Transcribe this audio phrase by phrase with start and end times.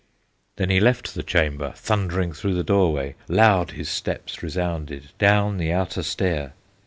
[0.55, 5.71] Then he left the chamber, Thundering through the doorway, Loud his steps resounded Down the
[5.71, 6.53] outer stair.